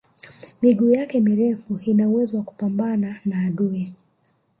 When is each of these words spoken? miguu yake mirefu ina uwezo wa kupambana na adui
miguu 0.61 0.89
yake 0.89 1.19
mirefu 1.19 1.79
ina 1.85 2.07
uwezo 2.07 2.37
wa 2.37 2.43
kupambana 2.43 3.21
na 3.25 3.45
adui 3.45 3.93